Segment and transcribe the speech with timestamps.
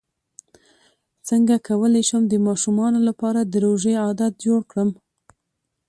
[1.27, 4.89] څنګه کولی شم د ماشومانو لپاره د روژې عادت جوړ کړم